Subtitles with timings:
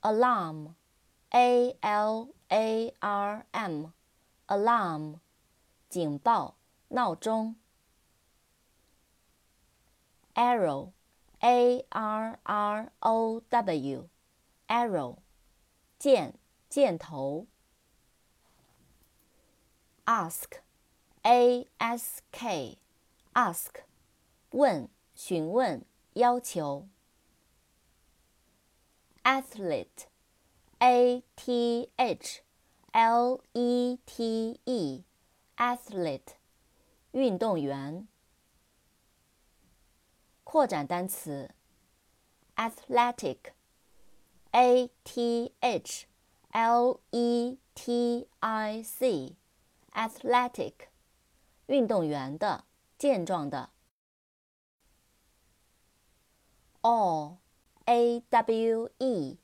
[0.00, 5.20] alarm，a l a r m，alarm，
[5.88, 6.56] 警报，
[6.88, 7.56] 闹钟。
[10.34, 15.18] arrow，a r r o w，arrow，
[15.98, 17.46] 箭，箭头。
[20.06, 22.78] ask，A S K
[23.32, 23.84] Ask，
[24.50, 26.88] 问，询问，要求。
[29.22, 32.40] athlete，a t h
[32.90, 36.34] l e t e，athlete，
[37.12, 38.08] 运动员。
[40.42, 41.54] 扩展单词
[42.56, 46.06] ：athletic，a t h
[46.50, 49.36] l e t i c。
[49.92, 50.74] athletic，
[51.66, 52.64] 运动员的，
[53.00, 53.70] 健壮的。
[56.82, 59.38] awe，awe，、e,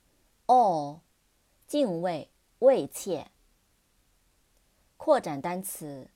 [1.66, 3.30] 敬畏，畏怯。
[4.98, 6.10] 扩展单词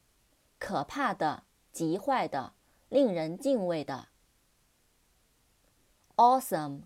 [0.59, 2.53] 可怕的，极坏的，
[2.91, 4.09] 令人敬畏的。
[6.17, 6.83] awesome,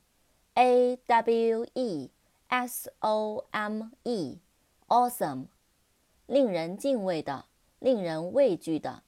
[0.55, 2.09] a w e
[2.47, 4.39] s o m e,
[4.87, 5.47] awesome，
[6.25, 7.45] 令人敬畏的，
[7.79, 9.03] 令人畏惧的。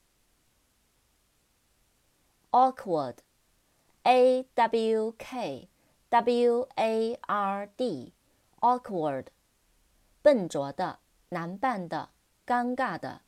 [2.51, 3.15] awkward,
[4.03, 5.69] a w k
[6.09, 8.13] w a r d,
[8.59, 9.25] awkward，
[10.21, 10.99] 笨拙的，
[11.29, 12.09] 难办的，
[12.45, 13.21] 尴尬的。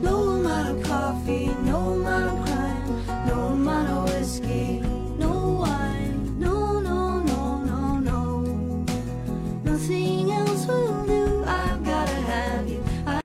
[0.00, 2.01] No amount of coffee, no